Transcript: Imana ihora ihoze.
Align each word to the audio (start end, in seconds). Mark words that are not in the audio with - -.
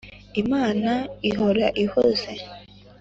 Imana 0.41 0.91
ihora 1.29 1.67
ihoze. 1.83 2.31